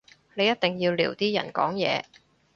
[0.33, 2.03] 你一定要撩啲人講嘢